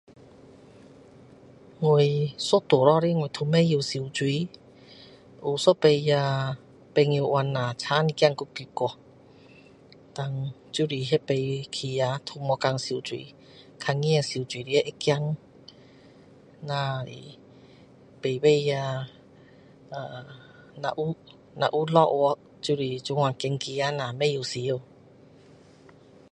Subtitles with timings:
[1.79, 4.09] 我一路下来我都不会游泳
[5.39, 6.57] 有一次呀
[6.95, 8.95] 朋友约下差一点都溺去
[10.15, 13.25] 然后就是那次起呀都不敢游泳
[13.77, 15.35] 看到游泳池会怕
[16.61, 17.11] 那是
[18.23, 19.07] 每次呀
[19.89, 20.25] 呃
[20.81, 21.15] 若
[21.63, 24.33] 有若有下去就是这样走走下不会
[24.63, 24.81] 游